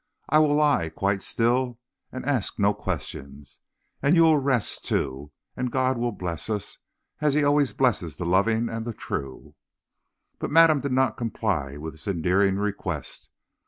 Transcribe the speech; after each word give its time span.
I 0.29 0.39
will 0.39 0.55
lie 0.55 0.89
quite 0.89 1.21
still 1.21 1.77
and 2.11 2.25
ask 2.25 2.57
no 2.57 2.73
questions, 2.73 3.59
and 4.01 4.15
you 4.15 4.23
will 4.23 4.39
rest, 4.39 4.83
too; 4.83 5.31
and 5.55 5.71
God 5.71 5.95
will 5.99 6.11
bless 6.11 6.49
us, 6.49 6.79
as 7.19 7.35
he 7.35 7.43
always 7.43 7.71
blesses 7.73 8.17
the 8.17 8.25
loving 8.25 8.67
and 8.67 8.83
the 8.83 8.95
true." 8.95 9.53
But 10.39 10.49
madame 10.49 10.79
did 10.79 10.91
not 10.91 11.17
comply 11.17 11.77
with 11.77 11.93
this 11.93 12.07
endearing 12.07 12.55
request. 12.57 13.29